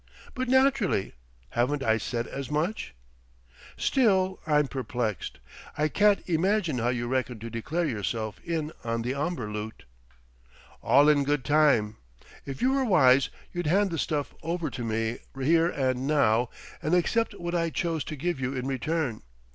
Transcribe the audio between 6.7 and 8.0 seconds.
how you reckon to declare